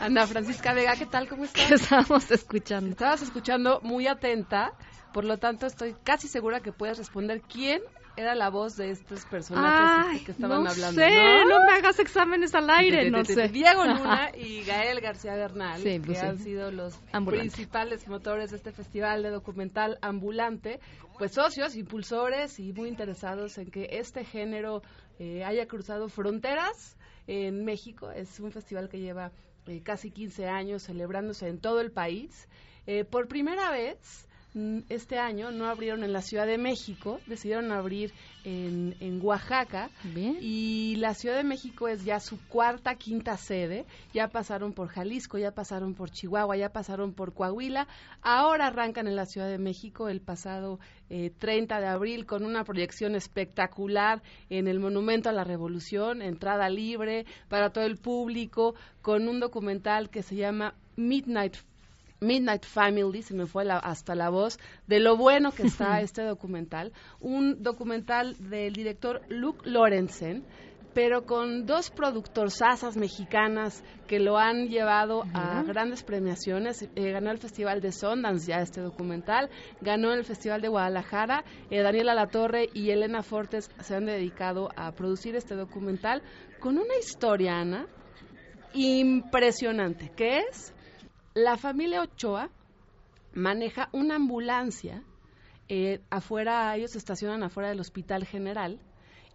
[0.01, 1.29] Ana Francisca Vega, ¿qué tal?
[1.29, 1.81] ¿Cómo que estás?
[1.81, 2.89] estábamos escuchando.
[2.89, 4.73] Estabas escuchando muy atenta,
[5.13, 7.81] por lo tanto estoy casi segura que puedes responder quién
[8.15, 11.01] era la voz de estos personajes Ay, este, que estaban no hablando.
[11.01, 11.45] sé, ¿no?
[11.59, 13.47] no me hagas exámenes al aire, De- de- no de- sé.
[13.49, 16.25] Diego Luna y Gael García Bernal, Sí, pues que sí.
[16.29, 17.49] han sido los Ambulante.
[17.49, 20.79] principales motores de este festival de documental ambulante,
[21.17, 24.81] pues socios, impulsores y muy interesados en que este género
[25.19, 26.97] eh, haya cruzado fronteras
[27.27, 28.11] en México.
[28.11, 29.31] Es un festival que lleva
[29.67, 32.47] eh, casi 15 años celebrándose en todo el país.
[32.85, 34.27] Eh, por primera vez,
[34.89, 39.89] este año no abrieron en la Ciudad de México, decidieron abrir en, en Oaxaca.
[40.03, 40.37] Bien.
[40.41, 43.85] Y la Ciudad de México es ya su cuarta, quinta sede.
[44.13, 47.87] Ya pasaron por Jalisco, ya pasaron por Chihuahua, ya pasaron por Coahuila.
[48.21, 50.79] Ahora arrancan en la Ciudad de México el pasado
[51.09, 56.69] eh, 30 de abril con una proyección espectacular en el Monumento a la Revolución, entrada
[56.69, 61.55] libre para todo el público, con un documental que se llama Midnight
[62.23, 64.57] Midnight Family, se me fue la- hasta la voz,
[64.87, 66.91] de lo bueno que está este documental.
[67.19, 70.43] Un documental del director Luke Lorenzen,
[70.93, 76.87] pero con dos productorsazas mexicanas que lo han llevado a grandes premiaciones.
[76.95, 79.49] Eh, ganó el Festival de Sundance ya este documental,
[79.81, 81.43] ganó el Festival de Guadalajara.
[81.71, 86.21] Eh, Daniela Latorre y Elena Fortes se han dedicado a producir este documental
[86.59, 87.87] con una historia, Ana,
[88.73, 90.73] impresionante, que es
[91.33, 92.49] la familia Ochoa
[93.33, 95.03] maneja una ambulancia
[95.67, 98.79] eh, afuera, ellos se estacionan afuera del Hospital General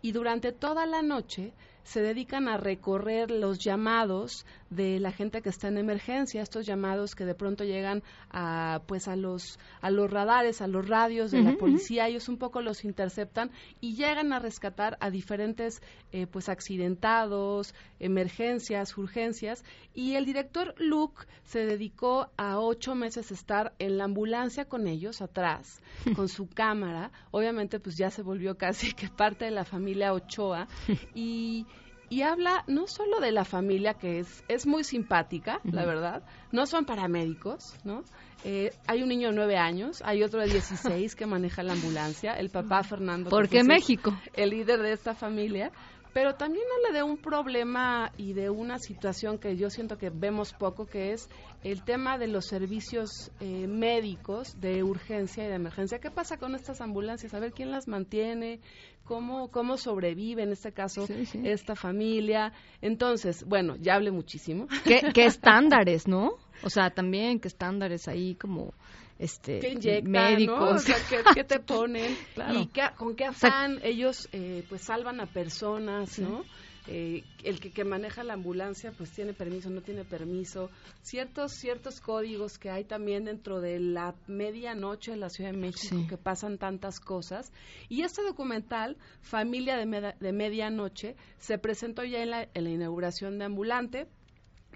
[0.00, 1.52] y durante toda la noche
[1.88, 7.14] se dedican a recorrer los llamados de la gente que está en emergencia, estos llamados
[7.14, 11.40] que de pronto llegan a pues a los a los radares, a los radios de
[11.40, 13.50] la policía, ellos un poco los interceptan
[13.80, 15.80] y llegan a rescatar a diferentes
[16.12, 19.64] eh, pues accidentados, emergencias, urgencias.
[19.94, 25.22] Y el director Luke se dedicó a ocho meses estar en la ambulancia con ellos
[25.22, 25.80] atrás,
[26.16, 30.68] con su cámara, obviamente pues ya se volvió casi que parte de la familia Ochoa.
[31.14, 31.66] Y
[32.10, 36.66] y habla no solo de la familia que es es muy simpática, la verdad, no
[36.66, 38.02] son paramédicos, ¿no?
[38.44, 42.34] Eh, hay un niño de nueve años, hay otro de 16 que maneja la ambulancia,
[42.34, 43.30] el papá Fernando.
[43.30, 44.16] ¿Por qué México?
[44.32, 45.72] El líder de esta familia,
[46.18, 50.52] pero también habla de un problema y de una situación que yo siento que vemos
[50.52, 51.28] poco, que es
[51.62, 56.00] el tema de los servicios eh, médicos de urgencia y de emergencia.
[56.00, 57.34] ¿Qué pasa con estas ambulancias?
[57.34, 58.58] A ver quién las mantiene,
[59.04, 61.40] cómo, cómo sobrevive en este caso Sí, sí.
[61.44, 62.52] esta familia.
[62.82, 64.66] Entonces, bueno, ya hablé muchísimo.
[64.84, 66.32] ¿Qué, qué estándares, ¿no?
[66.64, 68.74] O sea, también qué estándares ahí como
[69.18, 70.58] este que inyectan, médicos.
[70.58, 70.70] ¿no?
[70.76, 72.16] O sea, ¿qué, qué te ponen?
[72.34, 72.60] Claro.
[72.60, 76.44] Y qué- con qué afán ellos eh, pues salvan a personas, ¿no?
[76.90, 80.70] Eh, el que, que maneja la ambulancia pues tiene permiso, no tiene permiso.
[81.02, 85.96] Ciertos, ciertos códigos que hay también dentro de la medianoche de la Ciudad de México
[85.98, 86.06] Sí.
[86.08, 87.52] que pasan tantas cosas.
[87.90, 92.70] Y este documental, Familia de, Meda- de Medianoche, se presentó ya en la, en la
[92.70, 94.06] inauguración de Ambulante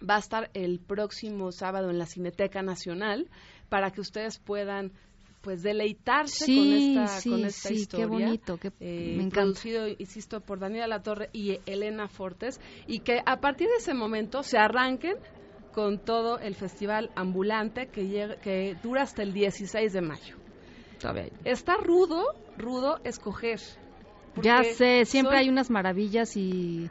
[0.09, 3.29] va a estar el próximo sábado en la Cineteca Nacional
[3.69, 4.93] para que ustedes puedan
[5.41, 8.27] pues deleitarse Sí, con esta sí, con esta sí, qué historia.
[8.27, 9.29] bonito, qué- eh, me.
[9.29, 14.43] Producido, insisto, por Daniela Latorre y Elena Fortes y que a partir de ese momento
[14.45, 15.15] se arranquen
[15.73, 20.37] con todo el festival ambulante que llega, que dura hasta el 16 de mayo.
[21.45, 22.23] Está rudo,
[22.57, 23.59] rudo escoger.
[24.43, 26.89] Ya sé, siempre hay unas maravillas y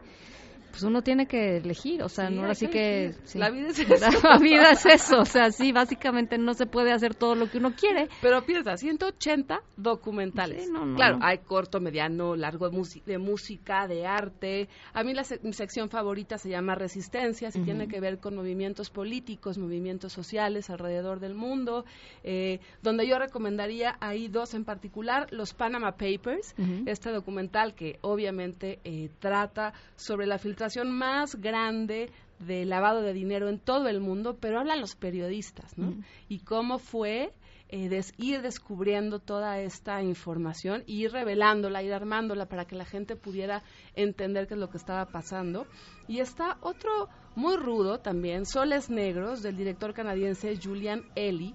[0.72, 3.04] pues uno tiene que elegir, o sea, Sí, no así que que...
[3.06, 3.22] elegir.
[3.26, 3.38] sí.
[3.40, 4.20] La vida es eso.
[4.24, 7.58] La vida es eso, o sea, sí, básicamente no se puede hacer todo lo que
[7.60, 8.08] uno quiere.
[8.22, 10.64] Pero piensa, 180 documentales.
[10.66, 11.26] Sí, no, no, claro, no.
[11.26, 14.70] hay corto, mediano, largo de, música, de arte.
[14.94, 18.36] A mí la sec- mi sección favorita se llama Resistencias y tiene que ver con
[18.36, 21.86] movimientos políticos, movimientos sociales alrededor del mundo,
[22.24, 28.80] eh, donde yo recomendaría ahí dos en particular, los Panama Papers, este documental que obviamente
[28.84, 30.61] eh, trata sobre la filtración
[30.92, 32.10] más grande
[32.40, 35.90] de lavado de dinero en todo el mundo, pero hablan los periodistas, ¿no?
[35.90, 36.02] Ujú.
[36.30, 37.32] Y cómo fue
[37.70, 42.84] eh, des- ir descubriendo toda esta información y ir revelándola, ir armándola para que la
[42.84, 43.62] gente pudiera
[43.96, 45.68] entender qué es lo que estaba pasando.
[46.08, 51.54] Y está otro muy rudo también, Soles Negros, del director canadiense Julian Ellie.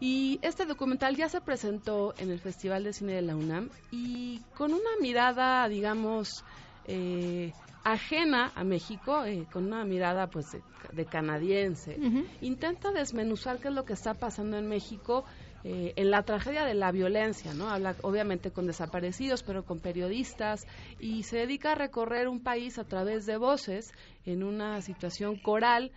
[0.00, 4.40] Y este documental ya se presentó en el Festival de Cine de la UNAM y
[4.56, 6.44] con una mirada, digamos,
[6.86, 7.52] eh,
[7.84, 10.62] ajena a México, eh, con una mirada pues de,
[10.92, 11.98] de canadiense,
[12.40, 15.24] intenta desmenuzar qué es lo que está pasando en México
[15.64, 17.70] eh, en la tragedia de la violencia, ¿no?
[17.70, 20.66] Habla obviamente con desaparecidos, pero con periodistas
[20.98, 23.92] y se dedica a recorrer un país a través de voces
[24.24, 25.92] en una situación coral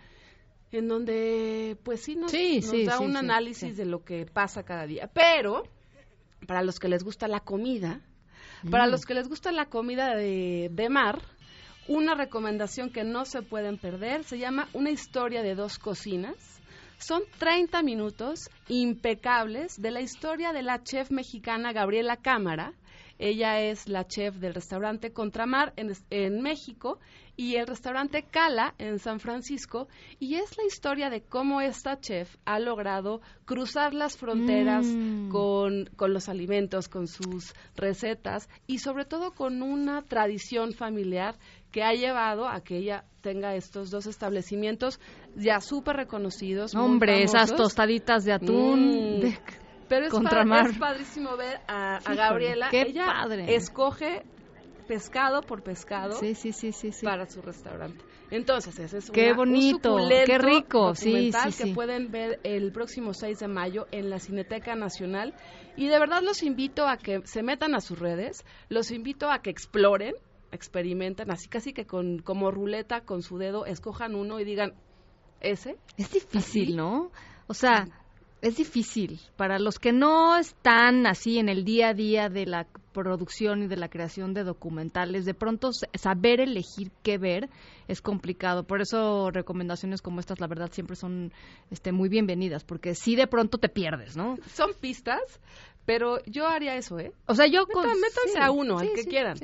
[0.70, 4.26] en donde pues sí nos, Sí, nos sí, da sí, un análisis de lo que
[4.26, 5.10] pasa cada día.
[5.12, 5.64] Pero
[6.46, 8.02] para los que les gusta la comida,
[8.70, 8.90] para Mm.
[8.90, 11.20] los que les gusta la comida de, de mar,
[11.88, 16.34] una recomendación que no se pueden perder se llama Una historia de dos cocinas.
[16.98, 22.72] Son 30 minutos impecables de la historia de la chef mexicana Gabriela Cámara.
[23.18, 26.98] Ella es la chef del restaurante Contramar en, en México
[27.38, 29.88] y el restaurante Cala en San Francisco.
[30.18, 35.28] Y es la historia de cómo esta chef ha logrado cruzar las fronteras Mm.
[35.30, 41.34] con, con los alimentos, con sus recetas y sobre todo con una tradición familiar
[41.72, 44.98] que ha llevado a que ella tenga estos dos establecimientos
[45.34, 46.74] ya súper reconocidos.
[46.74, 49.16] Hombre, esas tostaditas de atún.
[49.16, 49.20] Mm.
[49.20, 49.38] de-
[49.88, 50.70] Pero es, Contramar.
[50.70, 52.68] es padrísimo ver a, Gabriela.
[52.70, 53.54] qué ella padre.
[53.54, 54.24] escoge
[54.88, 57.04] pescado por pescado Sí, sí, sí, sí, sí.
[57.04, 58.04] para su restaurante.
[58.30, 61.74] Entonces, ese es Qué una- un bonito, suculento qué rico, sí, documental sí, que sí.
[61.74, 65.34] pueden ver el próximo 6 de mayo en la Cineteca Nacional.
[65.76, 69.40] Y de verdad los invito a que se metan a sus redes, los invito a
[69.40, 70.14] que exploren,
[70.52, 74.74] experimenten, así casi que con como ruleta con su dedo, escojan uno y digan,
[75.40, 75.76] ¿ese?
[75.96, 76.72] Es difícil, ¿Así?
[76.76, 77.10] ¿no?
[77.48, 77.86] O sea,
[78.46, 79.20] es difícil.
[79.36, 83.66] Para los que no están así en el día a día de la producción y
[83.66, 87.50] de la creación de documentales, de pronto saber elegir qué ver
[87.88, 88.64] es complicado.
[88.64, 91.32] Por eso recomendaciones como estas, la verdad, siempre son
[91.70, 94.36] este, muy bienvenidas, porque sí de pronto te pierdes, ¿no?
[94.54, 95.20] Son pistas,
[95.84, 97.12] pero yo haría eso, ¿eh?
[97.26, 97.66] O sea, yo...
[97.66, 99.36] Meta- con- métanse sí, a uno, al que sí, quieran.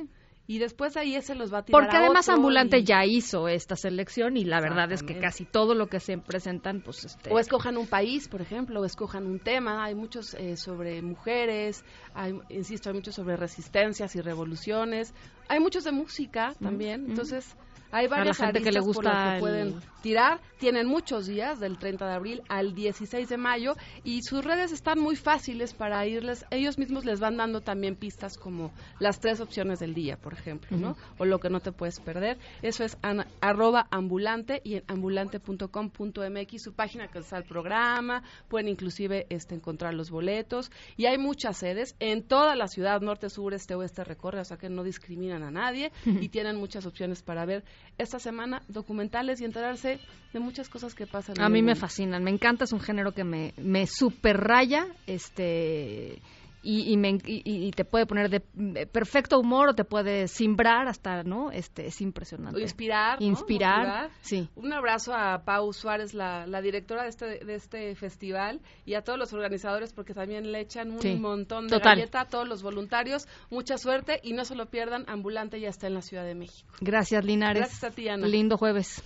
[0.48, 3.04] Y después ahí ese los va a tirar Porque a además otro Ambulante y- ya
[3.04, 7.04] hizo esta selección y la verdad es que casi todo lo que se presentan, pues
[7.04, 7.30] este...
[7.32, 9.84] O escojan un país, por ejemplo, o escojan un tema.
[9.84, 15.14] Hay muchos eh, sobre mujeres, hay, insisto, hay muchos sobre resistencias y revoluciones.
[15.48, 17.06] Hay muchos de música también.
[17.08, 17.56] Entonces,
[17.92, 20.40] hay la varias gente que le por gusta que el- pueden tirar.
[20.58, 23.74] Tienen muchos días, del 30 de abril al 16 de mayo,
[24.04, 26.44] y sus redes están muy fáciles para irles.
[26.50, 30.76] Ellos mismos les van dando también pistas como las tres opciones del día, por ejemplo,
[30.76, 30.96] ¿no?
[31.18, 32.38] O lo que no te puedes perder.
[32.62, 38.22] Eso es ana- arroba ambulante y en ambulante.com.mx, su página que está el programa.
[38.48, 40.70] Pueden inclusive este, encontrar los boletos.
[40.96, 44.56] Y hay muchas sedes en toda la ciudad, norte, sur, este, oeste, recorre, o sea
[44.56, 47.64] que no discriminan a nadie y tienen muchas opciones para ver
[47.98, 50.00] esta semana documentales y enterarse
[50.32, 51.40] de muchas cosas que pasan.
[51.40, 56.20] A mí me fascinan, me encanta, es un género que me, me super raya, este,
[56.62, 60.28] y, y, me, y, y te puede poner de, de perfecto humor o te puede
[60.28, 61.50] simbrar hasta, ¿no?
[61.50, 62.60] Este, es O impresionante.
[62.60, 63.20] inspirar.
[63.20, 63.26] ¿no?
[63.26, 64.10] Inspirar, Motivar.
[64.20, 64.48] sí.
[64.54, 69.02] Un abrazo a Pau Suárez, la, la directora de este, de este festival, y a
[69.02, 71.96] todos los organizadores, porque también le echan un Sí, montón de total.
[71.96, 73.26] galleta a todos los voluntarios.
[73.50, 75.04] Mucha suerte y no se lo pierdan.
[75.08, 76.72] Ambulante ya está en la Ciudad de México.
[76.80, 77.60] Gracias, Linares.
[77.62, 78.26] Gracias a ti, Ana.
[78.26, 79.02] Lindo jueves.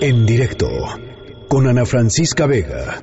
[0.00, 0.68] En directo
[1.48, 3.02] con Ana Francisca Vega.